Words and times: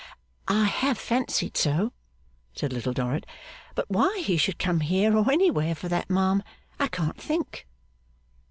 'I 0.47 0.63
have 0.65 0.97
fancied 0.97 1.55
so,' 1.55 1.93
said 2.55 2.73
Little 2.73 2.91
Dorrit. 2.91 3.23
'But 3.75 3.87
why 3.91 4.23
he 4.25 4.35
should 4.35 4.57
come 4.57 4.79
here 4.79 5.15
or 5.15 5.31
anywhere 5.31 5.75
for 5.75 5.89
that, 5.89 6.09
ma'am, 6.09 6.41
I 6.79 6.87
can't 6.87 7.21
think. 7.21 7.67